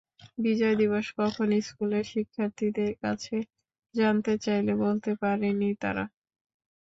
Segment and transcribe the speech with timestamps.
[0.37, 3.35] বিজয় দিবস কখন, স্কুলের শিক্ষার্থীদের কাছে
[3.95, 6.03] জানতে চাইলে বলতে পারেনি তারা।